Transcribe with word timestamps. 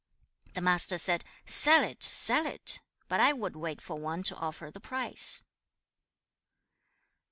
The 0.55 0.61
Master 0.61 0.97
said, 0.97 1.23
'Sell 1.45 1.83
it! 1.83 2.01
Sell 2.01 2.47
it! 2.47 2.79
But 3.07 3.19
I 3.19 3.33
would 3.33 3.55
wait 3.55 3.79
for 3.79 3.99
one 3.99 4.23
to 4.23 4.35
offer 4.35 4.71
the 4.71 4.79
price.' 4.79 5.43